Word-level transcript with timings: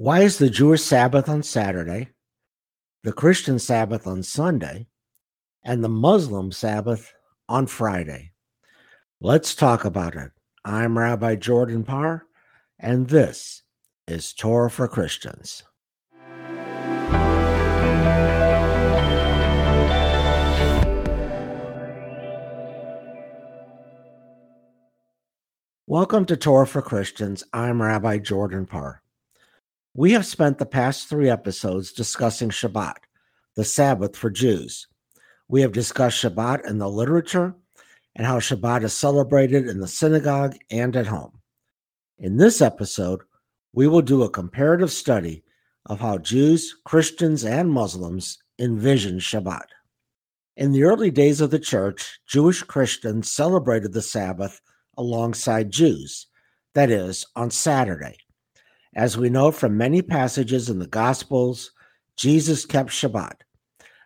Why 0.00 0.20
is 0.20 0.38
the 0.38 0.48
Jewish 0.48 0.84
Sabbath 0.84 1.28
on 1.28 1.42
Saturday, 1.42 2.10
the 3.02 3.12
Christian 3.12 3.58
Sabbath 3.58 4.06
on 4.06 4.22
Sunday, 4.22 4.86
and 5.64 5.82
the 5.82 5.88
Muslim 5.88 6.52
Sabbath 6.52 7.12
on 7.48 7.66
Friday? 7.66 8.30
Let's 9.20 9.56
talk 9.56 9.84
about 9.84 10.14
it. 10.14 10.30
I'm 10.64 10.96
Rabbi 10.96 11.34
Jordan 11.34 11.82
Parr, 11.82 12.26
and 12.78 13.08
this 13.08 13.64
is 14.06 14.32
Torah 14.32 14.70
for 14.70 14.86
Christians. 14.86 15.64
Welcome 25.88 26.24
to 26.26 26.36
Torah 26.36 26.68
for 26.68 26.82
Christians. 26.82 27.42
I'm 27.52 27.82
Rabbi 27.82 28.18
Jordan 28.18 28.64
Parr. 28.64 29.02
We 29.98 30.12
have 30.12 30.26
spent 30.26 30.58
the 30.58 30.64
past 30.64 31.08
three 31.08 31.28
episodes 31.28 31.90
discussing 31.90 32.50
Shabbat, 32.50 32.98
the 33.56 33.64
Sabbath 33.64 34.16
for 34.16 34.30
Jews. 34.30 34.86
We 35.48 35.60
have 35.62 35.72
discussed 35.72 36.22
Shabbat 36.22 36.64
in 36.70 36.78
the 36.78 36.88
literature 36.88 37.52
and 38.14 38.24
how 38.24 38.38
Shabbat 38.38 38.84
is 38.84 38.92
celebrated 38.92 39.66
in 39.66 39.80
the 39.80 39.88
synagogue 39.88 40.54
and 40.70 40.94
at 40.94 41.08
home. 41.08 41.40
In 42.16 42.36
this 42.36 42.62
episode, 42.62 43.22
we 43.72 43.88
will 43.88 44.00
do 44.00 44.22
a 44.22 44.30
comparative 44.30 44.92
study 44.92 45.42
of 45.86 45.98
how 45.98 46.18
Jews, 46.18 46.76
Christians, 46.84 47.44
and 47.44 47.68
Muslims 47.68 48.38
envision 48.60 49.18
Shabbat. 49.18 49.66
In 50.56 50.70
the 50.70 50.84
early 50.84 51.10
days 51.10 51.40
of 51.40 51.50
the 51.50 51.58
church, 51.58 52.20
Jewish 52.24 52.62
Christians 52.62 53.32
celebrated 53.32 53.92
the 53.92 54.02
Sabbath 54.02 54.60
alongside 54.96 55.72
Jews, 55.72 56.28
that 56.74 56.88
is, 56.88 57.26
on 57.34 57.50
Saturday. 57.50 58.18
As 58.94 59.16
we 59.16 59.28
know 59.28 59.50
from 59.50 59.76
many 59.76 60.02
passages 60.02 60.70
in 60.70 60.78
the 60.78 60.86
Gospels, 60.86 61.72
Jesus 62.16 62.64
kept 62.64 62.90
Shabbat. 62.90 63.42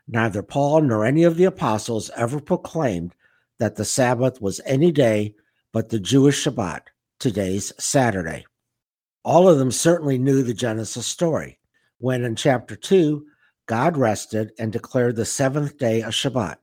Neither 0.09 0.43
Paul 0.43 0.83
nor 0.83 1.05
any 1.05 1.23
of 1.23 1.37
the 1.37 1.45
apostles 1.45 2.11
ever 2.17 2.41
proclaimed 2.41 3.15
that 3.59 3.77
the 3.77 3.85
Sabbath 3.85 4.41
was 4.41 4.61
any 4.65 4.91
day 4.91 5.35
but 5.73 5.89
the 5.89 6.01
Jewish 6.01 6.45
Shabbat, 6.45 6.83
today's 7.19 7.73
Saturday. 7.79 8.45
All 9.25 9.49
of 9.49 9.59
them 9.59 9.71
certainly 9.71 10.19
knew 10.19 10.43
the 10.43 10.53
Genesis 10.53 11.07
story, 11.07 11.59
when 11.99 12.25
in 12.25 12.35
chapter 12.35 12.75
2, 12.75 13.25
God 13.67 13.97
rested 13.97 14.53
and 14.59 14.73
declared 14.73 15.15
the 15.15 15.25
seventh 15.25 15.79
day 15.79 16.03
a 16.03 16.09
Shabbat, 16.09 16.57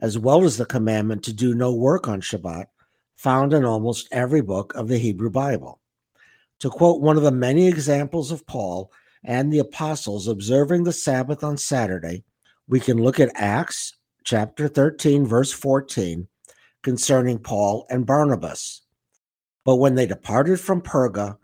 as 0.00 0.18
well 0.18 0.44
as 0.44 0.58
the 0.58 0.66
commandment 0.66 1.24
to 1.24 1.32
do 1.32 1.54
no 1.54 1.72
work 1.72 2.06
on 2.06 2.20
Shabbat, 2.20 2.66
found 3.16 3.54
in 3.54 3.64
almost 3.64 4.08
every 4.12 4.42
book 4.42 4.74
of 4.74 4.88
the 4.88 4.98
Hebrew 4.98 5.30
Bible. 5.30 5.80
To 6.60 6.70
quote 6.70 7.02
one 7.02 7.16
of 7.16 7.22
the 7.22 7.30
many 7.30 7.68
examples 7.68 8.30
of 8.30 8.46
Paul 8.46 8.90
and 9.22 9.52
the 9.52 9.58
apostles 9.58 10.28
observing 10.28 10.84
the 10.84 10.92
Sabbath 10.92 11.44
on 11.44 11.56
Saturday, 11.58 12.24
we 12.68 12.80
can 12.80 13.02
look 13.02 13.20
at 13.20 13.30
Acts 13.34 13.94
chapter 14.24 14.66
13, 14.66 15.26
verse 15.26 15.52
14, 15.52 16.26
concerning 16.82 17.38
Paul 17.38 17.86
and 17.90 18.06
Barnabas. 18.06 18.82
But 19.64 19.76
when 19.76 19.96
they 19.96 20.06
departed 20.06 20.58
from 20.58 20.80
Perga, 20.80 21.36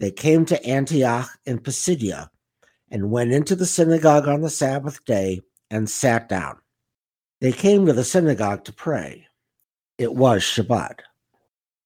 they 0.00 0.10
came 0.10 0.44
to 0.46 0.64
Antioch 0.66 1.28
in 1.44 1.58
Pisidia 1.58 2.30
and 2.90 3.10
went 3.10 3.32
into 3.32 3.54
the 3.56 3.66
synagogue 3.66 4.28
on 4.28 4.40
the 4.40 4.50
Sabbath 4.50 5.04
day 5.04 5.40
and 5.70 5.88
sat 5.88 6.28
down. 6.28 6.56
They 7.40 7.52
came 7.52 7.86
to 7.86 7.92
the 7.92 8.04
synagogue 8.04 8.64
to 8.64 8.72
pray. 8.72 9.26
It 9.98 10.14
was 10.14 10.42
Shabbat. 10.42 11.00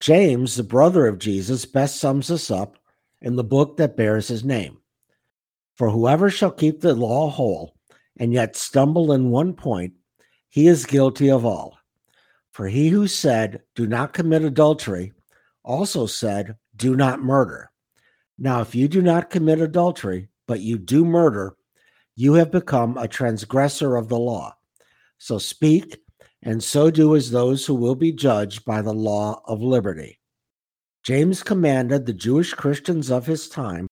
James, 0.01 0.55
the 0.55 0.63
brother 0.63 1.07
of 1.07 1.19
Jesus, 1.19 1.65
best 1.65 1.97
sums 1.97 2.29
this 2.29 2.51
up 2.51 2.77
in 3.21 3.37
the 3.37 3.45
book 3.45 3.77
that 3.77 3.97
bears 3.97 4.29
his 4.29 4.45
name. 4.45 4.79
For 5.77 5.91
whoever 5.91 6.31
shall 6.31 6.51
keep 6.51 6.81
the 6.81 6.95
law 6.95 7.31
whole 7.31 7.75
and 8.19 8.33
yet 8.33 8.57
stumble 8.57 9.13
in 9.13 9.31
one 9.31 9.55
point, 9.55 9.95
he 10.49 10.67
is 10.67 10.87
guilty 10.87 11.31
of 11.31 11.45
all. 11.45 11.79
For 12.51 12.67
he 12.67 12.89
who 12.89 13.06
said, 13.06 13.62
Do 13.75 13.87
not 13.87 14.12
commit 14.12 14.43
adultery, 14.43 15.12
also 15.65 16.06
said, 16.06 16.56
Do 16.77 16.97
not 16.97 17.22
murder. 17.22 17.71
Now, 18.39 18.61
if 18.61 18.75
you 18.75 18.89
do 18.89 19.03
not 19.03 19.31
commit 19.31 19.61
adultery, 19.61 20.28
but 20.47 20.61
you 20.61 20.78
do 20.78 21.05
murder, 21.05 21.56
you 22.17 22.34
have 22.34 22.51
become 22.51 22.97
a 22.97 23.06
transgressor 23.06 23.97
of 23.97 24.09
the 24.09 24.19
law. 24.19 24.56
So 25.19 25.39
speak 25.39 25.99
and 26.43 26.62
so 26.62 26.91
do 26.91 27.16
as 27.16 27.31
those 27.31 27.66
who 27.66 27.75
will 27.75 27.94
be 27.94 28.12
judged 28.12 28.65
by 28.65 28.81
the 28.81 28.93
law 28.93 29.43
of 29.47 29.60
liberty. 29.60 30.21
James 31.03 31.43
commanded 31.43 32.06
the 32.06 32.12
Jewish 32.12 32.54
Christians 32.54 33.10
of 33.10 33.26
his 33.26 33.49
time 33.49 33.88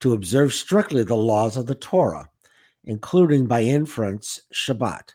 to 0.00 0.12
observe 0.12 0.54
strictly 0.54 1.04
the 1.04 1.16
laws 1.16 1.56
of 1.56 1.66
the 1.66 1.74
Torah, 1.74 2.28
including 2.84 3.46
by 3.46 3.62
inference 3.62 4.40
Shabbat. 4.52 5.10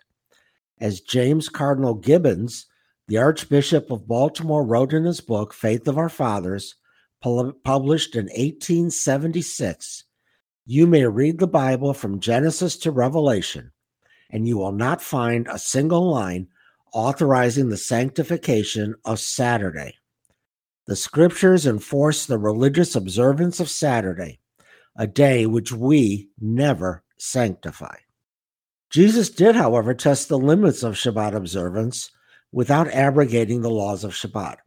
As 0.79 1.01
James 1.01 1.49
Cardinal 1.49 1.93
Gibbons, 1.93 2.65
the 3.07 3.17
Archbishop 3.17 3.91
of 3.91 4.07
Baltimore, 4.07 4.65
wrote 4.65 4.93
in 4.93 5.03
his 5.03 5.21
book, 5.21 5.53
Faith 5.53 5.87
of 5.87 5.97
Our 5.97 6.09
Fathers, 6.09 6.75
published 7.21 8.15
in 8.15 8.25
1876, 8.25 10.03
you 10.65 10.87
may 10.87 11.05
read 11.05 11.39
the 11.39 11.47
Bible 11.47 11.93
from 11.93 12.19
Genesis 12.19 12.77
to 12.77 12.91
Revelation, 12.91 13.71
and 14.29 14.47
you 14.47 14.57
will 14.57 14.71
not 14.71 15.01
find 15.01 15.47
a 15.47 15.57
single 15.57 16.09
line 16.09 16.47
authorizing 16.93 17.69
the 17.69 17.77
sanctification 17.77 18.95
of 19.05 19.19
Saturday. 19.19 19.95
The 20.87 20.95
scriptures 20.95 21.67
enforce 21.67 22.25
the 22.25 22.37
religious 22.37 22.95
observance 22.95 23.59
of 23.59 23.69
Saturday, 23.69 24.39
a 24.95 25.05
day 25.05 25.45
which 25.45 25.71
we 25.71 26.29
never 26.39 27.03
sanctify. 27.17 27.95
Jesus 28.89 29.29
did, 29.29 29.55
however, 29.55 29.93
test 29.93 30.29
the 30.29 30.39
limits 30.39 30.81
of 30.81 30.95
Shabbat 30.95 31.35
observance 31.35 32.09
without 32.51 32.87
abrogating 32.87 33.61
the 33.61 33.69
laws 33.69 34.03
of 34.03 34.13
Shabbat. 34.13 34.57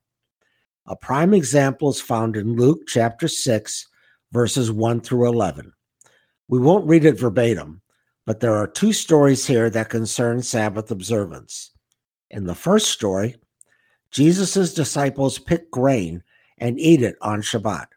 A 0.86 0.96
prime 0.96 1.34
example 1.34 1.90
is 1.90 2.00
found 2.00 2.36
in 2.36 2.56
Luke 2.56 2.82
chapter 2.86 3.26
6, 3.26 3.88
verses 4.30 4.70
1 4.70 5.00
through 5.00 5.28
11. 5.28 5.72
We 6.48 6.60
won't 6.60 6.86
read 6.86 7.04
it 7.04 7.18
verbatim, 7.18 7.82
but 8.26 8.40
there 8.40 8.54
are 8.54 8.68
two 8.68 8.92
stories 8.92 9.46
here 9.46 9.68
that 9.70 9.88
concern 9.88 10.42
Sabbath 10.42 10.90
observance. 10.92 11.71
In 12.32 12.44
the 12.44 12.54
first 12.54 12.86
story, 12.86 13.36
Jesus' 14.10 14.72
disciples 14.72 15.38
pick 15.38 15.70
grain 15.70 16.22
and 16.56 16.80
eat 16.80 17.02
it 17.02 17.16
on 17.20 17.42
Shabbat. 17.42 17.88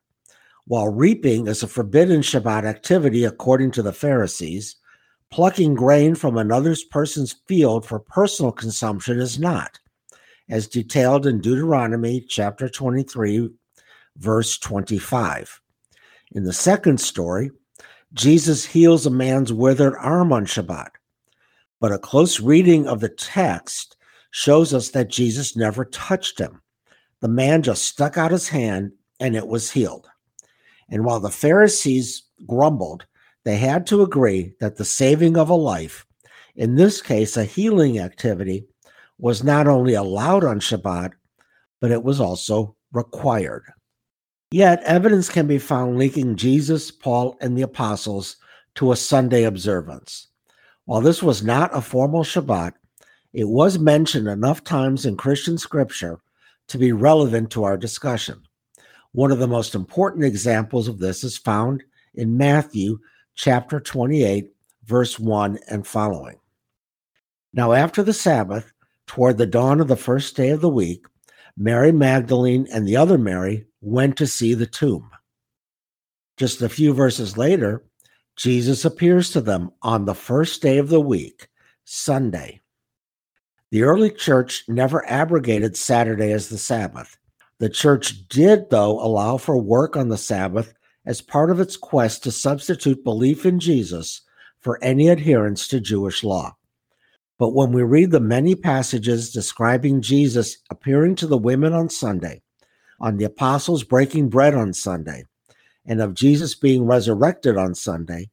While 0.68 0.90
reaping 0.90 1.48
is 1.48 1.64
a 1.64 1.68
forbidden 1.68 2.20
Shabbat 2.20 2.66
activity 2.66 3.24
according 3.24 3.72
to 3.72 3.82
the 3.82 3.94
Pharisees, 3.94 4.76
plucking 5.32 5.76
grain 5.76 6.16
from 6.16 6.38
another 6.38 6.76
person's 6.92 7.34
field 7.48 7.86
for 7.86 8.00
personal 8.00 8.52
consumption 8.52 9.22
is 9.22 9.40
not, 9.40 9.80
as 10.50 10.68
detailed 10.68 11.26
in 11.26 11.40
Deuteronomy 11.40 12.20
chapter 12.20 12.68
23, 12.68 13.50
verse 14.18 14.58
25. 14.58 15.62
In 16.32 16.44
the 16.44 16.54
second 16.54 17.00
story, 17.00 17.52
Jesus 18.14 18.66
heals 18.66 19.06
a 19.06 19.12
man's 19.12 19.54
withered 19.54 19.96
arm 20.00 20.34
on 20.34 20.46
Shabbat. 20.46 20.90
But 21.80 21.92
a 21.94 22.00
close 22.00 22.40
reading 22.42 22.88
of 22.88 23.00
the 23.00 23.10
text 23.10 23.96
shows 24.36 24.74
us 24.74 24.90
that 24.90 25.08
Jesus 25.08 25.56
never 25.56 25.86
touched 25.86 26.38
him. 26.38 26.62
The 27.22 27.30
man 27.30 27.62
just 27.62 27.86
stuck 27.86 28.18
out 28.18 28.32
his 28.32 28.50
hand 28.50 28.92
and 29.22 29.34
it 29.34 29.48
was 29.48 29.72
healed. 29.72 30.10
And 30.90 31.06
while 31.06 31.22
the 31.22 31.30
Pharisees 31.30 32.24
grumbled, 32.46 33.06
they 33.46 33.56
had 33.56 33.88
to 33.88 34.02
agree 34.02 34.54
that 34.60 34.76
the 34.76 34.84
saving 34.84 35.38
of 35.38 35.48
a 35.48 35.56
life, 35.56 36.06
in 36.58 36.76
this 36.76 37.02
case 37.02 37.38
a 37.38 37.46
healing 37.46 37.98
activity, 37.98 38.66
was 39.18 39.42
not 39.42 39.68
only 39.68 39.94
allowed 39.94 40.44
on 40.44 40.60
Shabbat, 40.60 41.14
but 41.80 41.92
it 41.92 42.04
was 42.04 42.20
also 42.20 42.76
required. 42.92 43.64
Yet 44.52 44.84
evidence 44.84 45.30
can 45.30 45.48
be 45.48 45.60
found 45.60 45.98
linking 45.98 46.36
Jesus, 46.36 46.92
Paul, 46.92 47.38
and 47.40 47.58
the 47.58 47.62
apostles 47.62 48.36
to 48.76 48.92
a 48.92 48.98
Sunday 48.98 49.46
observance. 49.46 50.28
While 50.84 51.00
this 51.00 51.24
was 51.24 51.42
not 51.42 51.74
a 51.74 51.80
formal 51.80 52.26
Shabbat, 52.26 52.74
it 53.36 53.50
was 53.50 53.78
mentioned 53.78 54.30
enough 54.30 54.64
times 54.64 55.06
in 55.06 55.18
Christian 55.18 55.58
scripture 55.58 56.20
to 56.70 56.78
be 56.78 56.94
relevant 56.94 57.52
to 57.52 57.66
our 57.66 57.76
discussion. 57.76 58.42
One 59.12 59.30
of 59.30 59.40
the 59.40 59.48
most 59.48 59.76
important 59.76 60.24
examples 60.24 60.88
of 60.88 61.00
this 61.00 61.22
is 61.22 61.38
found 61.38 61.84
in 62.14 62.38
Matthew 62.38 63.00
chapter 63.36 63.82
28, 63.82 64.54
verse 64.86 65.20
1 65.20 65.60
and 65.70 65.86
following. 65.86 66.40
Now, 67.52 67.74
after 67.74 68.04
the 68.04 68.14
Sabbath, 68.14 68.72
toward 69.06 69.38
the 69.38 69.46
dawn 69.46 69.82
of 69.82 69.90
the 69.90 69.98
first 69.98 70.38
day 70.38 70.52
of 70.52 70.62
the 70.62 70.70
week, 70.70 71.06
Mary 71.58 71.92
Magdalene 71.92 72.68
and 72.72 72.88
the 72.88 72.96
other 72.96 73.18
Mary 73.18 73.66
went 73.82 74.16
to 74.18 74.28
see 74.28 74.54
the 74.54 74.66
tomb. 74.66 75.10
Just 76.38 76.62
a 76.62 76.70
few 76.70 76.94
verses 76.94 77.36
later, 77.36 77.84
Jesus 78.38 78.86
appears 78.86 79.30
to 79.32 79.42
them 79.42 79.72
on 79.82 80.06
the 80.06 80.16
first 80.16 80.62
day 80.62 80.78
of 80.78 80.88
the 80.88 81.02
week, 81.02 81.50
Sunday. 81.84 82.62
The 83.76 83.84
early 83.84 84.10
church 84.10 84.64
never 84.70 85.06
abrogated 85.06 85.76
Saturday 85.76 86.32
as 86.32 86.48
the 86.48 86.58
Sabbath. 86.58 87.18
The 87.60 87.68
church 87.68 88.26
did, 88.30 88.70
though, 88.70 89.02
allow 89.02 89.36
for 89.36 89.58
work 89.58 89.98
on 89.98 90.08
the 90.08 90.18
Sabbath 90.18 90.74
as 91.06 91.20
part 91.20 91.52
of 91.52 91.60
its 91.60 91.76
quest 91.76 92.24
to 92.24 92.32
substitute 92.32 93.04
belief 93.04 93.46
in 93.46 93.60
Jesus 93.60 94.22
for 94.62 94.82
any 94.82 95.10
adherence 95.10 95.68
to 95.68 95.82
Jewish 95.82 96.24
law. 96.24 96.56
But 97.38 97.50
when 97.50 97.74
we 97.74 97.84
read 97.84 98.12
the 98.12 98.22
many 98.22 98.56
passages 98.56 99.34
describing 99.34 100.02
Jesus 100.02 100.56
appearing 100.70 101.16
to 101.16 101.28
the 101.28 101.38
women 101.38 101.74
on 101.74 101.90
Sunday, 101.90 102.44
on 103.02 103.18
the 103.18 103.26
apostles 103.26 103.84
breaking 103.84 104.30
bread 104.30 104.56
on 104.56 104.72
Sunday, 104.72 105.26
and 105.86 106.00
of 106.00 106.14
Jesus 106.14 106.56
being 106.56 106.86
resurrected 106.86 107.58
on 107.58 107.76
Sunday, 107.76 108.30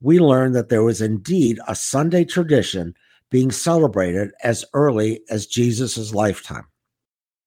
we 0.00 0.20
learn 0.20 0.52
that 0.52 0.68
there 0.68 0.84
was 0.84 1.00
indeed 1.00 1.58
a 1.66 1.74
Sunday 1.74 2.24
tradition 2.24 2.94
being 3.30 3.50
celebrated 3.50 4.30
as 4.42 4.64
early 4.72 5.20
as 5.30 5.46
Jesus' 5.46 6.14
lifetime. 6.14 6.66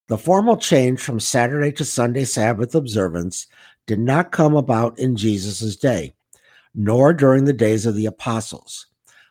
The 0.07 0.17
formal 0.17 0.57
change 0.57 0.99
from 0.99 1.19
Saturday 1.19 1.71
to 1.73 1.85
Sunday 1.85 2.25
Sabbath 2.25 2.75
observance 2.75 3.47
did 3.85 3.99
not 3.99 4.31
come 4.31 4.55
about 4.55 4.97
in 4.97 5.15
Jesus' 5.15 5.75
day, 5.75 6.13
nor 6.73 7.13
during 7.13 7.45
the 7.45 7.53
days 7.53 7.85
of 7.85 7.95
the 7.95 8.07
apostles. 8.07 8.87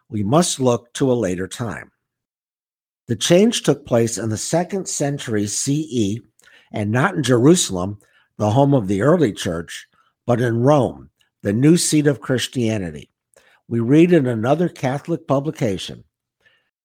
We 0.09 0.23
must 0.23 0.61
look 0.61 0.93
to 0.95 1.11
a 1.11 1.15
later 1.15 1.49
time. 1.49 1.91
The 3.09 3.17
change 3.17 3.63
took 3.63 3.87
place 3.87 4.19
in 4.19 4.29
the 4.29 4.37
second 4.37 4.89
century 4.89 5.47
CE 5.47 6.21
and 6.73 6.91
not 6.91 7.15
in 7.15 7.23
Jerusalem, 7.23 7.99
the 8.37 8.51
home 8.51 8.75
of 8.75 8.87
the 8.87 9.03
early 9.03 9.33
church, 9.33 9.87
but 10.27 10.41
in 10.41 10.63
Rome, 10.63 11.11
the 11.43 11.53
new 11.53 11.77
seat 11.77 12.07
of 12.07 12.21
Christianity. 12.21 13.11
We 13.67 13.81
read 13.81 14.13
in 14.13 14.27
another 14.27 14.69
Catholic 14.69 15.27
publication 15.27 16.05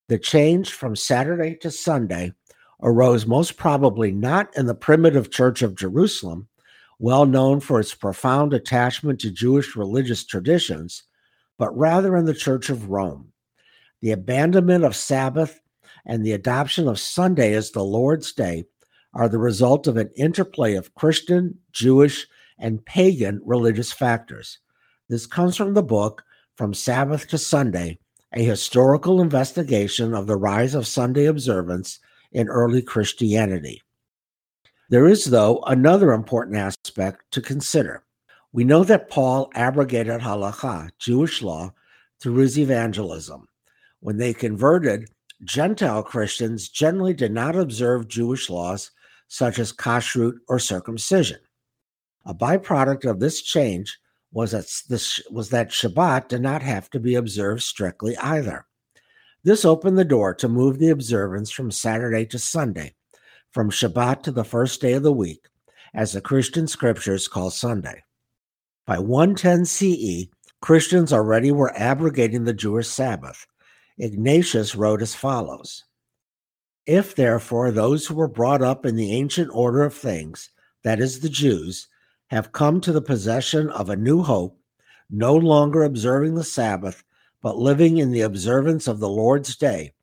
the 0.10 0.20
change 0.20 0.72
from 0.72 0.96
Saturday 0.96 1.56
to 1.56 1.72
Sunday 1.72 2.34
arose 2.82 3.26
most 3.26 3.58
probably 3.58 4.12
not 4.12 4.56
in 4.58 4.66
the 4.66 4.76
primitive 4.76 5.32
Church 5.32 5.62
of 5.62 5.76
Jerusalem, 5.76 6.48
well 7.00 7.26
known 7.26 7.60
for 7.60 7.80
its 7.80 7.96
profound 7.96 8.54
attachment 8.54 9.20
to 9.22 9.32
Jewish 9.32 9.76
religious 9.76 10.26
traditions, 10.26 11.04
but 11.58 11.76
rather 11.78 12.16
in 12.18 12.26
the 12.26 12.34
Church 12.34 12.70
of 12.70 12.90
Rome. 12.90 13.32
The 14.02 14.12
abandonment 14.12 14.84
of 14.84 14.96
Sabbath 14.96 15.62
and 16.06 16.26
the 16.26 16.34
adoption 16.34 16.88
of 16.88 17.00
Sunday 17.00 17.54
as 17.54 17.72
the 17.72 17.84
Lord's 17.84 18.34
Day 18.34 18.66
are 19.14 19.30
the 19.30 19.40
result 19.40 19.88
of 19.88 19.96
an 19.96 20.10
interplay 20.16 20.74
of 20.76 20.94
Christian, 20.96 21.60
Jewish, 21.72 22.28
and 22.58 22.86
pagan 22.86 23.42
religious 23.46 23.92
factors. 23.92 24.60
This 25.10 25.26
comes 25.26 25.56
from 25.56 25.74
the 25.74 25.84
book 25.84 26.24
From 26.56 26.74
Sabbath 26.74 27.28
to 27.30 27.38
Sunday, 27.38 28.00
a 28.34 28.44
historical 28.44 29.22
investigation 29.22 30.14
of 30.14 30.28
the 30.28 30.36
rise 30.36 30.76
of 30.76 30.88
Sunday 30.88 31.26
observance 31.26 32.00
in 32.32 32.50
early 32.50 32.82
Christianity. 32.82 33.82
There 34.90 35.08
is, 35.08 35.26
though, 35.26 35.62
another 35.68 36.14
important 36.14 36.58
aspect 36.58 37.32
to 37.32 37.42
consider. 37.42 38.04
We 38.52 38.64
know 38.64 38.84
that 38.84 39.10
Paul 39.10 39.50
abrogated 39.56 40.22
halakha, 40.22 40.90
Jewish 41.00 41.42
law, 41.42 41.74
through 42.20 42.36
his 42.36 42.58
evangelism. 42.58 43.48
When 44.00 44.18
they 44.18 44.34
converted, 44.34 45.10
Gentile 45.44 46.04
Christians 46.04 46.70
generally 46.70 47.14
did 47.14 47.32
not 47.32 47.56
observe 47.56 48.08
Jewish 48.08 48.50
laws 48.50 48.92
such 49.28 49.60
as 49.60 49.74
kashrut 49.74 50.36
or 50.48 50.60
circumcision. 50.60 51.40
A 52.26 52.34
byproduct 52.34 53.10
of 53.10 53.20
this 53.20 53.42
change 53.42 53.98
was 54.34 54.52
that, 54.52 54.66
this, 54.90 55.22
was 55.30 55.50
that 55.50 55.70
Shabbat 55.70 56.28
did 56.28 56.42
not 56.42 56.64
have 56.64 56.90
to 56.90 57.00
be 57.00 57.16
observed 57.16 57.62
strictly 57.62 58.18
either. 58.18 58.66
This 59.44 59.64
opened 59.64 59.98
the 59.98 60.04
door 60.04 60.34
to 60.36 60.50
move 60.50 60.80
the 60.80 60.90
observance 60.90 61.52
from 61.52 61.70
Saturday 61.70 62.26
to 62.28 62.40
Sunday, 62.40 62.96
from 63.52 63.70
Shabbat 63.70 64.24
to 64.24 64.32
the 64.32 64.44
first 64.44 64.82
day 64.82 64.94
of 64.94 65.04
the 65.04 65.14
week, 65.14 65.46
as 65.94 66.14
the 66.14 66.22
Christian 66.22 66.68
scriptures 66.68 67.28
call 67.28 67.52
Sunday. 67.52 68.04
By 68.88 69.00
110 69.00 69.66
CE, 69.66 70.30
Christians 70.62 71.14
already 71.14 71.52
were 71.52 71.78
abrogating 71.78 72.46
the 72.46 72.54
Jewish 72.54 72.88
Sabbath. 72.88 73.46
Ignatius 74.00 74.76
wrote 74.76 75.02
as 75.02 75.14
follows 75.14 75.84
If, 76.88 77.16
therefore, 77.16 77.70
those 77.70 78.08
who 78.08 78.16
were 78.16 78.28
brought 78.28 78.64
up 78.64 78.86
in 78.86 78.96
the 78.96 79.12
ancient 79.12 79.52
order 79.54 79.84
of 79.84 79.94
things, 79.94 80.50
that 80.84 81.00
is, 81.00 81.20
the 81.20 81.30
Jews, 81.30 81.88
have 82.34 82.52
come 82.52 82.82
to 82.82 82.92
the 82.92 83.02
possession 83.02 83.70
of 83.70 83.90
a 83.90 83.96
new 83.96 84.24
hope, 84.24 84.60
no 85.10 85.36
longer 85.36 85.84
observing 85.84 86.36
the 86.36 86.44
Sabbath, 86.44 87.04
but 87.42 87.58
living 87.58 87.98
in 87.98 88.12
the 88.12 88.22
observance 88.22 88.88
of 88.88 89.00
the 89.00 89.10
Lord's 89.10 89.56
day, 89.56 89.94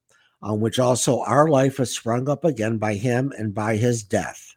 on 0.41 0.61
which 0.61 0.79
also 0.79 1.21
our 1.23 1.49
life 1.49 1.81
is 1.81 1.91
sprung 1.91 2.29
up 2.29 2.45
again 2.45 2.79
by 2.79 2.95
him 2.95 3.33
and 3.37 3.53
by 3.53 3.77
his 3.77 4.03
death. 4.03 4.55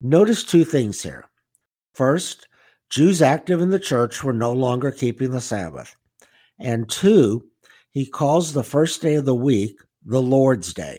Notice 0.00 0.42
two 0.42 0.64
things 0.64 1.02
here. 1.02 1.26
First, 1.92 2.48
Jews 2.90 3.22
active 3.22 3.60
in 3.60 3.70
the 3.70 3.78
church 3.78 4.24
were 4.24 4.32
no 4.32 4.52
longer 4.52 4.90
keeping 4.90 5.30
the 5.30 5.40
Sabbath. 5.40 5.96
And 6.58 6.88
two, 6.88 7.46
he 7.90 8.06
calls 8.06 8.52
the 8.52 8.64
first 8.64 9.00
day 9.00 9.14
of 9.14 9.24
the 9.24 9.34
week 9.34 9.78
the 10.04 10.20
Lord's 10.20 10.74
Day. 10.74 10.98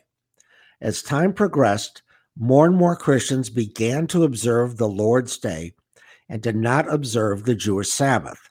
As 0.81 1.01
time 1.01 1.33
progressed, 1.33 2.01
more 2.38 2.66
and 2.66 2.76
more 2.76 2.96
Christians 2.96 3.50
began 3.50 4.08
to 4.08 4.24
observe 4.24 4.78
the 4.78 4.90
Lord's 4.90 5.38
Day 5.38 5.74
and 6.30 6.42
did 6.42 6.56
not 6.56 6.92
observe 6.92 7.44
the 7.44 7.56
Jewish 7.56 7.90
Sabbath. 7.90 8.50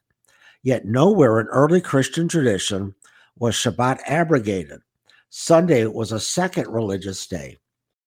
Yet 0.62 0.86
nowhere 0.86 1.40
in 1.40 1.46
early 1.48 1.81
Christian 1.81 2.28
tradition 2.28 2.94
was 3.36 3.54
Shabbat 3.54 4.00
abrogated. 4.06 4.81
Sunday 5.28 5.84
was 5.86 6.12
a 6.12 6.20
second 6.20 6.69
religious 6.69 7.26
day, 7.26 7.58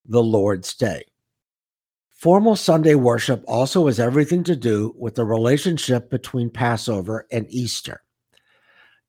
the 0.06 0.24
Lord's 0.24 0.74
Day. 0.74 1.04
Formal 2.10 2.56
Sunday 2.56 2.96
worship 2.96 3.44
also 3.48 3.86
has 3.86 4.00
everything 4.00 4.44
to 4.46 4.56
do 4.56 4.96
with 4.98 5.14
the 5.14 5.26
relationship 5.26 6.10
between 6.10 6.50
Passover 6.50 7.28
and 7.32 7.46
Easter. 7.50 8.02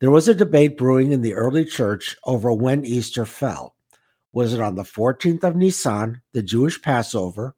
There 0.00 0.10
was 0.10 0.28
a 0.28 0.34
debate 0.34 0.76
brewing 0.76 1.12
in 1.12 1.22
the 1.22 1.32
early 1.32 1.64
church 1.64 2.16
over 2.24 2.52
when 2.52 2.84
Easter 2.84 3.24
fell. 3.24 3.76
Was 4.38 4.54
it 4.54 4.60
on 4.60 4.76
the 4.76 4.84
14th 4.84 5.42
of 5.42 5.56
Nisan, 5.56 6.22
the 6.32 6.44
Jewish 6.44 6.80
Passover, 6.80 7.56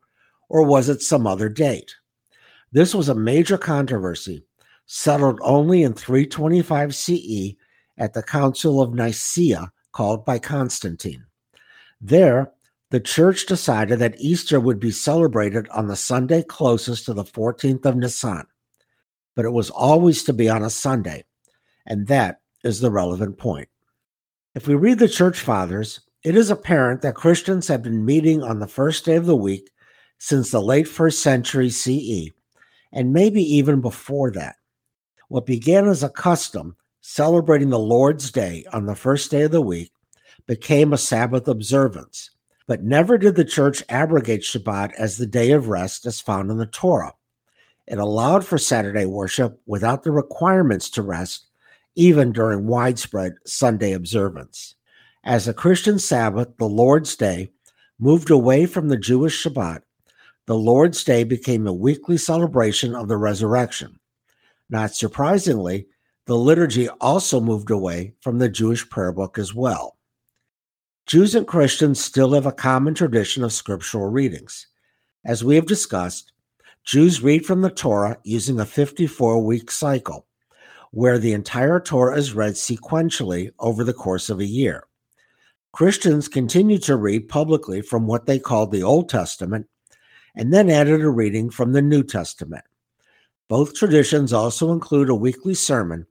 or 0.49 0.63
was 0.63 0.89
it 0.89 1.03
some 1.03 1.27
other 1.27 1.51
date? 1.51 1.95
This 2.73 2.95
was 2.95 3.11
a 3.11 3.15
major 3.15 3.59
controversy 3.59 4.47
settled 4.87 5.41
only 5.43 5.83
in 5.83 5.93
325 5.93 6.95
CE 6.95 7.53
at 7.99 8.15
the 8.15 8.23
Council 8.23 8.81
of 8.81 8.95
Nicaea, 8.95 9.71
called 9.93 10.25
by 10.25 10.39
Constantine. 10.39 11.27
There, 12.01 12.51
the 12.89 12.99
church 12.99 13.45
decided 13.45 13.99
that 13.99 14.19
Easter 14.19 14.59
would 14.59 14.81
be 14.81 14.91
celebrated 14.91 15.69
on 15.69 15.87
the 15.87 15.97
Sunday 15.97 16.43
closest 16.43 17.05
to 17.05 17.13
the 17.13 17.25
14th 17.25 17.85
of 17.85 17.97
Nisan, 17.97 18.47
but 19.37 19.45
it 19.45 19.53
was 19.53 19.69
always 19.69 20.25
to 20.25 20.33
be 20.33 20.49
on 20.49 20.63
a 20.63 20.71
Sunday, 20.71 21.25
and 21.85 22.07
that 22.07 22.41
is 22.65 22.81
the 22.81 22.91
relevant 22.91 23.37
point. 23.37 23.69
If 24.55 24.67
we 24.67 24.75
read 24.77 24.99
the 24.99 25.09
church 25.09 25.41
fathers, 25.41 26.01
it 26.23 26.37
is 26.37 26.51
apparent 26.51 27.01
that 27.03 27.15
Christians 27.15 27.67
have 27.69 27.83
been 27.83 28.05
meeting 28.05 28.43
on 28.43 28.59
the 28.59 28.67
first 28.67 29.05
day 29.05 29.17
of 29.17 29.27
the 29.27 29.37
week 29.37 29.71
since 30.19 30.51
the 30.51 30.61
late 30.61 30.87
first 30.87 31.23
century 31.23 31.71
CE, 31.71 32.31
and 32.93 33.13
maybe 33.13 33.43
even 33.43 33.81
before 33.81 34.31
that. 34.33 34.57
What 35.29 35.47
began 35.47 35.87
as 35.87 36.03
a 36.03 36.11
custom, 36.11 36.77
celebrating 37.01 37.71
the 37.71 37.79
Lord's 37.79 38.31
Day 38.31 38.67
on 38.73 38.85
the 38.85 38.95
first 38.95 39.31
day 39.31 39.43
of 39.43 39.51
the 39.51 39.63
week, 39.63 39.93
became 40.47 40.93
a 40.93 40.99
Sabbath 40.99 41.49
observance. 41.49 42.31
But 42.67 42.83
never 42.83 43.17
did 43.17 43.35
the 43.35 43.45
church 43.45 43.83
abrogate 43.89 44.43
Shabbat 44.43 44.93
as 44.99 45.17
the 45.17 45.27
day 45.27 45.53
of 45.53 45.69
rest 45.69 46.05
as 46.05 46.21
found 46.21 46.51
in 46.51 46.59
the 46.59 46.67
Torah. 46.67 47.15
It 47.87 47.99
allowed 47.99 48.45
for 48.45 48.59
Saturday 48.59 49.07
worship 49.07 49.59
without 49.67 50.03
the 50.03 50.13
requirements 50.13 50.91
to 50.91 51.03
rest, 51.03 51.47
even 51.95 52.31
during 52.31 52.67
widespread 52.67 53.35
Sunday 53.47 53.93
observance. 53.93 54.77
As 55.25 55.45
the 55.45 55.53
Christian 55.53 55.99
Sabbath, 55.99 56.49
the 56.59 56.69
Lord's 56.69 57.15
Day, 57.15 57.53
moved 57.99 58.31
away 58.31 58.65
from 58.65 58.89
the 58.89 58.97
Jewish 58.97 59.43
Shabbat, 59.43 59.83
the 60.47 60.55
Lord's 60.55 61.05
Day 61.05 61.25
became 61.25 61.67
a 61.67 61.73
weekly 61.73 62.17
celebration 62.17 62.95
of 62.95 63.07
the 63.07 63.19
resurrection. 63.19 64.01
Not 64.71 64.95
surprisingly, 64.95 65.89
the 66.27 66.37
liturgy 66.37 66.89
also 67.01 67.39
moved 67.39 67.71
away 67.71 68.15
from 68.23 68.39
the 68.39 68.49
Jewish 68.49 68.89
prayer 68.89 69.13
book 69.13 69.39
as 69.39 69.55
well. 69.55 69.99
Jews 71.07 71.35
and 71.35 71.47
Christians 71.47 72.03
still 72.03 72.33
have 72.33 72.47
a 72.47 72.53
common 72.53 72.95
tradition 72.95 73.45
of 73.45 73.53
scriptural 73.53 74.07
readings. 74.07 74.69
As 75.27 75.45
we 75.45 75.55
have 75.57 75.67
discussed, 75.67 76.33
Jews 76.85 77.23
read 77.23 77.45
from 77.45 77.61
the 77.61 77.71
Torah 77.71 78.17
using 78.25 78.59
a 78.59 78.65
54 78.65 79.45
week 79.45 79.71
cycle, 79.71 80.27
where 80.93 81.19
the 81.19 81.35
entire 81.35 81.79
Torah 81.79 82.17
is 82.17 82.33
read 82.33 82.55
sequentially 82.55 83.51
over 83.59 83.85
the 83.85 83.93
course 83.93 84.31
of 84.31 84.41
a 84.41 84.47
year. 84.47 84.85
Christians 85.73 86.29
continue 86.29 86.79
to 86.79 86.97
read 86.97 87.29
publicly 87.29 87.81
from 87.81 88.07
what 88.07 88.27
they 88.27 88.39
called 88.39 88.73
the 88.73 88.83
Old 88.83 89.09
Testament 89.09 89.69
and 90.35 90.53
then 90.53 90.69
added 90.69 91.01
a 91.01 91.09
reading 91.09 91.51
from 91.51 91.73
the 91.73 91.83
New 91.83 92.03
Testament. 92.03 92.65
Both 93.49 93.75
traditions 93.75 94.33
also 94.33 94.73
include 94.73 95.09
a 95.09 95.15
weekly 95.15 95.55
sermon, 95.55 96.07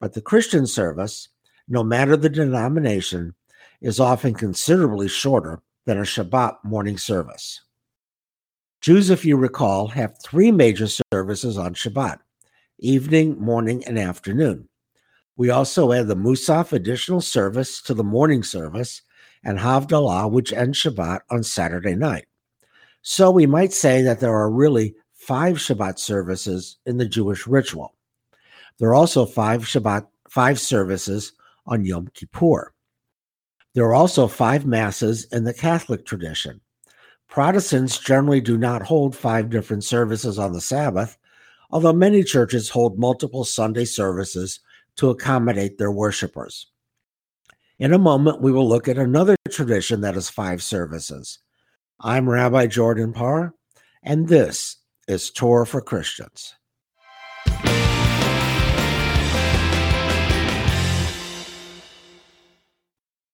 but 0.00 0.12
the 0.12 0.20
Christian 0.20 0.66
service, 0.66 1.28
no 1.68 1.82
matter 1.82 2.16
the 2.16 2.28
denomination, 2.28 3.34
is 3.80 4.00
often 4.00 4.34
considerably 4.34 5.08
shorter 5.08 5.60
than 5.84 5.98
a 5.98 6.02
Shabbat 6.02 6.56
morning 6.64 6.98
service. 6.98 7.60
Jews, 8.80 9.10
if 9.10 9.24
you 9.24 9.36
recall, 9.36 9.88
have 9.88 10.20
three 10.22 10.52
major 10.52 10.86
services 11.12 11.58
on 11.58 11.74
Shabbat 11.74 12.18
evening, 12.78 13.40
morning, 13.40 13.82
and 13.86 13.98
afternoon. 13.98 14.68
We 15.36 15.50
also 15.50 15.92
add 15.92 16.08
the 16.08 16.16
Musaf 16.16 16.72
additional 16.72 17.20
service 17.20 17.82
to 17.82 17.94
the 17.94 18.04
morning 18.04 18.42
service 18.42 19.02
and 19.44 19.58
Havdalah, 19.58 20.30
which 20.30 20.52
ends 20.52 20.78
Shabbat 20.78 21.20
on 21.30 21.42
Saturday 21.42 21.94
night. 21.94 22.26
So 23.02 23.30
we 23.30 23.46
might 23.46 23.72
say 23.72 24.02
that 24.02 24.20
there 24.20 24.34
are 24.34 24.50
really 24.50 24.94
five 25.14 25.56
Shabbat 25.56 25.98
services 25.98 26.78
in 26.86 26.96
the 26.96 27.06
Jewish 27.06 27.46
ritual. 27.46 27.94
There 28.78 28.88
are 28.88 28.94
also 28.94 29.26
five 29.26 29.62
Shabbat, 29.62 30.06
five 30.28 30.58
services 30.58 31.32
on 31.66 31.84
Yom 31.84 32.08
Kippur. 32.14 32.72
There 33.74 33.84
are 33.84 33.94
also 33.94 34.26
five 34.26 34.64
masses 34.64 35.26
in 35.32 35.44
the 35.44 35.52
Catholic 35.52 36.06
tradition. 36.06 36.60
Protestants 37.28 37.98
generally 37.98 38.40
do 38.40 38.56
not 38.56 38.82
hold 38.82 39.14
five 39.14 39.50
different 39.50 39.84
services 39.84 40.38
on 40.38 40.52
the 40.52 40.60
Sabbath, 40.60 41.18
although 41.70 41.92
many 41.92 42.22
churches 42.24 42.70
hold 42.70 42.98
multiple 42.98 43.44
Sunday 43.44 43.84
services 43.84 44.60
to 44.96 45.10
accommodate 45.10 45.78
their 45.78 45.90
worshipers. 45.90 46.66
In 47.78 47.92
a 47.92 47.98
moment, 47.98 48.40
we 48.40 48.52
will 48.52 48.68
look 48.68 48.88
at 48.88 48.98
another 48.98 49.36
tradition 49.50 50.00
that 50.00 50.14
has 50.14 50.30
five 50.30 50.62
services. 50.62 51.38
I'm 52.00 52.28
Rabbi 52.28 52.66
Jordan 52.66 53.12
Parr, 53.12 53.54
and 54.02 54.28
this 54.28 54.76
is 55.06 55.30
Torah 55.30 55.66
for 55.66 55.80
Christians. 55.80 56.54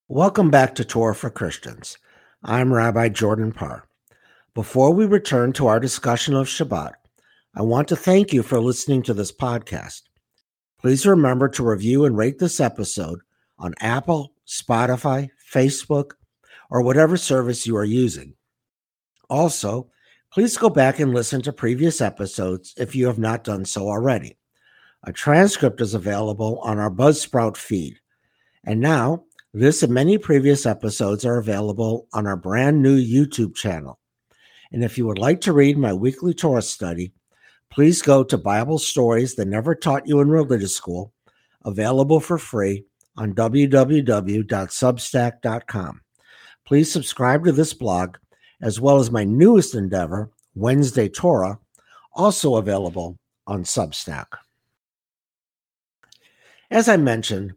Welcome 0.08 0.50
back 0.50 0.74
to 0.74 0.84
Torah 0.84 1.14
for 1.14 1.30
Christians. 1.30 1.96
I'm 2.42 2.72
Rabbi 2.72 3.08
Jordan 3.08 3.52
Parr. 3.52 3.84
Before 4.54 4.92
we 4.92 5.06
return 5.06 5.54
to 5.54 5.68
our 5.68 5.80
discussion 5.80 6.34
of 6.34 6.48
Shabbat, 6.48 6.92
I 7.54 7.62
want 7.62 7.88
to 7.88 7.96
thank 7.96 8.32
you 8.32 8.42
for 8.42 8.60
listening 8.60 9.02
to 9.04 9.14
this 9.14 9.32
podcast. 9.32 10.02
Please 10.82 11.06
remember 11.06 11.48
to 11.48 11.62
review 11.62 12.04
and 12.04 12.18
rate 12.18 12.40
this 12.40 12.58
episode 12.58 13.20
on 13.56 13.72
Apple, 13.78 14.32
Spotify, 14.48 15.30
Facebook, 15.48 16.14
or 16.70 16.82
whatever 16.82 17.16
service 17.16 17.68
you 17.68 17.76
are 17.76 17.84
using. 17.84 18.34
Also, 19.30 19.88
please 20.32 20.56
go 20.58 20.68
back 20.68 20.98
and 20.98 21.14
listen 21.14 21.40
to 21.42 21.52
previous 21.52 22.00
episodes 22.00 22.74
if 22.76 22.96
you 22.96 23.06
have 23.06 23.18
not 23.18 23.44
done 23.44 23.64
so 23.64 23.82
already. 23.88 24.36
A 25.04 25.12
transcript 25.12 25.80
is 25.80 25.94
available 25.94 26.58
on 26.64 26.80
our 26.80 26.90
Buzzsprout 26.90 27.56
feed. 27.56 28.00
And 28.64 28.80
now, 28.80 29.22
this 29.54 29.84
and 29.84 29.94
many 29.94 30.18
previous 30.18 30.66
episodes 30.66 31.24
are 31.24 31.38
available 31.38 32.08
on 32.12 32.26
our 32.26 32.36
brand 32.36 32.82
new 32.82 33.00
YouTube 33.00 33.54
channel. 33.54 34.00
And 34.72 34.82
if 34.82 34.98
you 34.98 35.06
would 35.06 35.18
like 35.18 35.42
to 35.42 35.52
read 35.52 35.78
my 35.78 35.92
weekly 35.92 36.34
Torah 36.34 36.60
study, 36.60 37.12
please 37.72 38.02
go 38.02 38.22
to 38.22 38.36
Bible 38.36 38.78
Stories 38.78 39.34
They 39.34 39.46
Never 39.46 39.74
Taught 39.74 40.06
You 40.06 40.20
in 40.20 40.28
Religious 40.28 40.76
School, 40.76 41.14
available 41.64 42.20
for 42.20 42.36
free 42.36 42.84
on 43.16 43.34
www.substack.com. 43.34 46.00
Please 46.66 46.92
subscribe 46.92 47.44
to 47.44 47.52
this 47.52 47.72
blog, 47.72 48.18
as 48.60 48.78
well 48.78 48.98
as 48.98 49.10
my 49.10 49.24
newest 49.24 49.74
endeavor, 49.74 50.30
Wednesday 50.54 51.08
Torah, 51.08 51.58
also 52.12 52.56
available 52.56 53.16
on 53.46 53.64
Substack. 53.64 54.26
As 56.70 56.90
I 56.90 56.98
mentioned, 56.98 57.54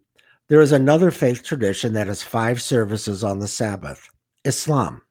there 0.48 0.62
is 0.62 0.72
another 0.72 1.12
faith 1.12 1.44
tradition 1.44 1.92
that 1.94 2.08
has 2.08 2.24
five 2.24 2.62
services 2.62 3.22
on 3.24 3.40
the 3.40 3.48
Sabbath 3.48 4.10
Islam. 4.46 5.02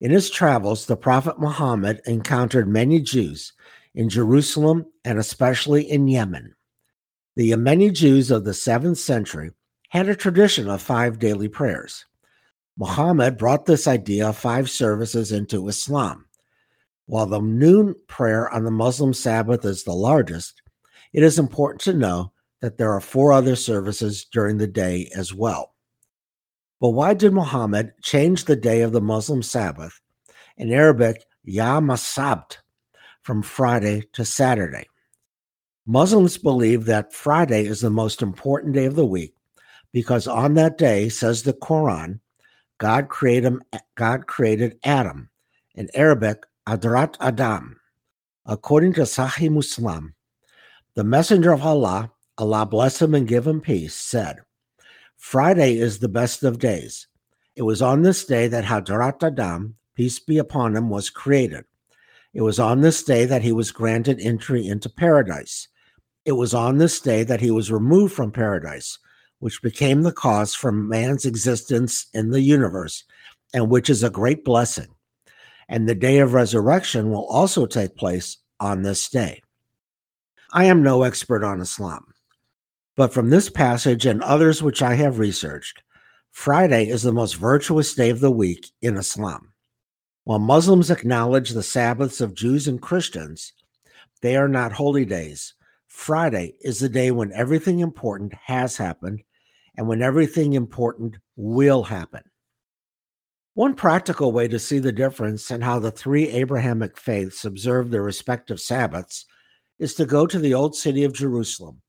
In 0.00 0.10
his 0.10 0.28
travels, 0.28 0.86
the 0.86 0.96
Prophet 0.96 1.38
Muhammad 1.38 2.00
encountered 2.06 2.66
many 2.66 3.00
Jews 3.00 3.52
in 3.94 4.08
Jerusalem 4.08 4.86
and 5.04 5.18
especially 5.18 5.90
in 5.90 6.08
Yemen. 6.08 6.54
The 7.36 7.52
Yemeni 7.52 7.92
Jews 7.92 8.30
of 8.30 8.44
the 8.44 8.52
7th 8.52 8.98
century 8.98 9.50
had 9.90 10.08
a 10.08 10.16
tradition 10.16 10.68
of 10.68 10.80
five 10.80 11.18
daily 11.18 11.48
prayers. 11.48 12.06
Muhammad 12.76 13.36
brought 13.36 13.66
this 13.66 13.86
idea 13.86 14.28
of 14.28 14.36
five 14.36 14.70
services 14.70 15.32
into 15.32 15.68
Islam. 15.68 16.26
While 17.06 17.26
the 17.26 17.40
noon 17.40 17.94
prayer 18.06 18.48
on 18.50 18.64
the 18.64 18.70
Muslim 18.70 19.12
Sabbath 19.12 19.64
is 19.64 19.84
the 19.84 19.92
largest, 19.92 20.62
it 21.12 21.22
is 21.22 21.38
important 21.38 21.82
to 21.82 21.92
know 21.92 22.32
that 22.62 22.78
there 22.78 22.92
are 22.92 23.00
four 23.00 23.32
other 23.32 23.56
services 23.56 24.24
during 24.24 24.56
the 24.56 24.66
day 24.66 25.10
as 25.14 25.34
well. 25.34 25.74
But 26.80 26.90
why 26.90 27.14
did 27.14 27.32
Muhammad 27.32 27.92
change 28.02 28.44
the 28.44 28.56
day 28.56 28.80
of 28.80 28.92
the 28.92 29.00
Muslim 29.00 29.42
Sabbath, 29.42 30.00
in 30.56 30.72
Arabic, 30.72 31.24
Yom 31.44 31.94
Sabt, 31.96 32.61
from 33.22 33.42
Friday 33.42 34.02
to 34.12 34.24
Saturday. 34.24 34.88
Muslims 35.86 36.38
believe 36.38 36.84
that 36.84 37.12
Friday 37.12 37.66
is 37.66 37.80
the 37.80 37.90
most 37.90 38.22
important 38.22 38.74
day 38.74 38.84
of 38.84 38.94
the 38.94 39.06
week 39.06 39.34
because 39.92 40.26
on 40.26 40.54
that 40.54 40.78
day, 40.78 41.08
says 41.08 41.42
the 41.42 41.52
Quran, 41.52 42.20
God 42.78 43.08
created, 43.08 43.58
God 43.94 44.26
created 44.26 44.78
Adam, 44.84 45.28
in 45.74 45.88
Arabic, 45.94 46.44
Hadrat 46.66 47.16
Adam. 47.20 47.78
According 48.46 48.94
to 48.94 49.02
Sahih 49.02 49.50
Muslim, 49.50 50.14
the 50.94 51.04
Messenger 51.04 51.52
of 51.52 51.62
Allah, 51.62 52.10
Allah 52.38 52.66
bless 52.66 53.00
him 53.00 53.14
and 53.14 53.28
give 53.28 53.46
him 53.46 53.60
peace, 53.60 53.94
said, 53.94 54.38
Friday 55.16 55.78
is 55.78 55.98
the 55.98 56.08
best 56.08 56.42
of 56.42 56.58
days. 56.58 57.06
It 57.54 57.62
was 57.62 57.82
on 57.82 58.02
this 58.02 58.24
day 58.24 58.48
that 58.48 58.64
Hadrat 58.64 59.22
Adam, 59.22 59.76
peace 59.94 60.18
be 60.18 60.38
upon 60.38 60.74
him, 60.74 60.90
was 60.90 61.10
created. 61.10 61.64
It 62.34 62.42
was 62.42 62.58
on 62.58 62.80
this 62.80 63.02
day 63.02 63.24
that 63.26 63.42
he 63.42 63.52
was 63.52 63.72
granted 63.72 64.18
entry 64.20 64.66
into 64.66 64.88
paradise. 64.88 65.68
It 66.24 66.32
was 66.32 66.54
on 66.54 66.78
this 66.78 67.00
day 67.00 67.24
that 67.24 67.40
he 67.40 67.50
was 67.50 67.70
removed 67.70 68.14
from 68.14 68.32
paradise, 68.32 68.98
which 69.40 69.60
became 69.60 70.02
the 70.02 70.12
cause 70.12 70.54
for 70.54 70.72
man's 70.72 71.26
existence 71.26 72.06
in 72.14 72.30
the 72.30 72.40
universe, 72.40 73.04
and 73.52 73.68
which 73.68 73.90
is 73.90 74.02
a 74.02 74.10
great 74.10 74.44
blessing. 74.44 74.88
And 75.68 75.88
the 75.88 75.94
day 75.94 76.18
of 76.18 76.32
resurrection 76.32 77.10
will 77.10 77.26
also 77.26 77.66
take 77.66 77.96
place 77.96 78.38
on 78.60 78.82
this 78.82 79.08
day. 79.08 79.42
I 80.52 80.64
am 80.64 80.82
no 80.82 81.02
expert 81.02 81.44
on 81.44 81.60
Islam, 81.60 82.14
but 82.96 83.12
from 83.12 83.30
this 83.30 83.50
passage 83.50 84.06
and 84.06 84.22
others 84.22 84.62
which 84.62 84.82
I 84.82 84.94
have 84.94 85.18
researched, 85.18 85.82
Friday 86.30 86.88
is 86.88 87.02
the 87.02 87.12
most 87.12 87.34
virtuous 87.34 87.94
day 87.94 88.10
of 88.10 88.20
the 88.20 88.30
week 88.30 88.70
in 88.80 88.96
Islam. 88.96 89.51
While 90.24 90.38
Muslims 90.38 90.88
acknowledge 90.88 91.50
the 91.50 91.64
Sabbaths 91.64 92.20
of 92.20 92.34
Jews 92.34 92.68
and 92.68 92.80
Christians, 92.80 93.52
they 94.20 94.36
are 94.36 94.46
not 94.46 94.72
holy 94.72 95.04
days. 95.04 95.54
Friday 95.88 96.54
is 96.60 96.78
the 96.78 96.88
day 96.88 97.10
when 97.10 97.32
everything 97.32 97.80
important 97.80 98.32
has 98.34 98.76
happened 98.76 99.24
and 99.76 99.88
when 99.88 100.00
everything 100.00 100.52
important 100.52 101.16
will 101.34 101.82
happen. 101.82 102.22
One 103.54 103.74
practical 103.74 104.30
way 104.30 104.46
to 104.46 104.60
see 104.60 104.78
the 104.78 104.92
difference 104.92 105.50
in 105.50 105.60
how 105.60 105.80
the 105.80 105.90
three 105.90 106.28
Abrahamic 106.28 106.96
faiths 106.96 107.44
observe 107.44 107.90
their 107.90 108.04
respective 108.04 108.60
Sabbaths 108.60 109.26
is 109.80 109.92
to 109.94 110.06
go 110.06 110.28
to 110.28 110.38
the 110.38 110.54
old 110.54 110.76
city 110.76 111.02
of 111.02 111.12
Jerusalem, 111.12 111.82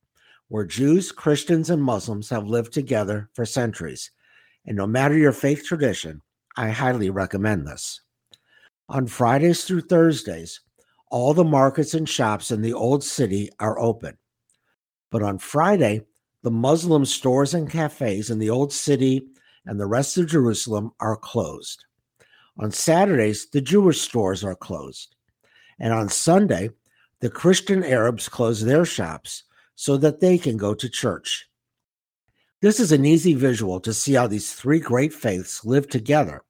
where 0.48 0.66
Jews, 0.66 1.12
Christians, 1.12 1.70
and 1.70 1.84
Muslims 1.84 2.32
have 2.32 2.48
lived 2.48 2.74
together 2.74 3.30
for 3.36 3.46
centuries. 3.46 4.10
And 4.66 4.76
no 4.76 4.88
matter 4.88 5.16
your 5.16 5.34
faith 5.34 5.64
tradition, 5.66 6.22
I 6.58 6.70
highly 6.70 7.12
recommend 7.12 7.68
this. 7.68 8.02
On 8.90 9.08
Fridays 9.08 9.64
through 9.64 9.82
Thursdays, 9.82 10.60
all 11.10 11.34
the 11.34 11.44
markets 11.44 11.94
and 11.94 12.08
shops 12.08 12.52
in 12.52 12.62
the 12.62 12.74
old 12.74 13.04
city 13.04 13.50
are 13.60 13.80
open. 13.80 14.18
But 15.10 15.24
on 15.24 15.38
Friday, 15.38 16.02
the 16.42 16.52
Muslim 16.52 17.06
stores 17.06 17.54
and 17.54 17.70
cafes 17.70 18.30
in 18.30 18.40
the 18.40 18.50
old 18.50 18.74
city 18.74 19.28
and 19.66 19.80
the 19.80 19.86
rest 19.86 20.18
of 20.18 20.28
Jerusalem 20.28 20.92
are 21.00 21.16
closed. 21.16 21.86
On 22.58 22.72
Saturdays, 22.72 23.50
the 23.50 23.62
Jewish 23.62 24.02
stores 24.02 24.44
are 24.44 24.56
closed. 24.56 25.16
And 25.80 25.94
on 25.94 26.10
Sunday, 26.10 26.70
the 27.22 27.30
Christian 27.30 27.84
Arabs 27.84 28.28
close 28.28 28.62
their 28.62 28.86
shops 28.86 29.44
so 29.76 29.98
that 29.98 30.20
they 30.20 30.38
can 30.38 30.58
go 30.58 30.74
to 30.74 30.90
church. 30.90 31.48
This 32.62 32.80
is 32.80 32.92
an 32.92 33.06
easy 33.06 33.34
visual 33.34 33.80
to 33.80 33.94
see 33.94 34.14
how 34.14 34.28
these 34.28 34.54
three 34.54 34.80
great 34.80 35.14
faiths 35.14 35.66
live 35.66 35.88
together, 35.90 36.44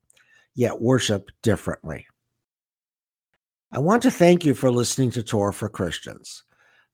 yet 0.56 0.82
worship 0.82 1.32
differently. 1.42 2.08
I 3.76 3.80
want 3.80 4.04
to 4.04 4.12
thank 4.12 4.46
you 4.46 4.54
for 4.54 4.70
listening 4.70 5.10
to 5.12 5.24
Torah 5.24 5.52
for 5.52 5.68
Christians. 5.68 6.44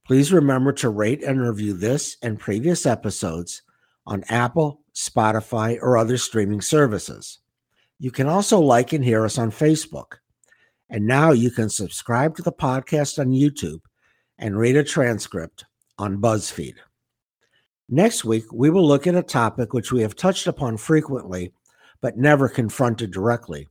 Please 0.06 0.32
remember 0.32 0.72
to 0.72 0.88
rate 0.88 1.22
and 1.22 1.42
review 1.42 1.74
this 1.74 2.16
and 2.22 2.40
previous 2.40 2.86
episodes 2.86 3.64
on 4.08 4.24
Apple, 4.30 4.80
Spotify, 4.96 5.78
or 5.82 5.98
other 5.98 6.18
streaming 6.18 6.62
services. 6.62 7.40
You 8.00 8.12
can 8.12 8.28
also 8.28 8.62
like 8.62 8.94
and 8.94 9.04
hear 9.04 9.26
us 9.26 9.38
on 9.38 9.52
Facebook. 9.52 10.20
And 10.90 11.06
now 11.06 11.34
you 11.34 11.52
can 11.52 11.68
subscribe 11.68 12.38
to 12.38 12.44
the 12.44 12.54
podcast 12.54 13.20
on 13.20 13.32
YouTube 13.32 13.82
and 14.38 14.58
read 14.58 14.78
a 14.78 14.84
transcript 14.86 15.66
on 15.98 16.22
BuzzFeed. 16.22 16.76
Next 17.90 18.24
week, 18.24 18.46
we 18.54 18.70
will 18.70 18.88
look 18.88 19.06
at 19.06 19.16
a 19.16 19.22
topic 19.22 19.74
which 19.74 19.92
we 19.92 20.02
have 20.02 20.16
touched 20.16 20.48
upon 20.48 20.78
frequently, 20.78 21.52
but 22.00 22.18
never 22.18 22.48
confronted 22.48 23.12
directly 23.12 23.68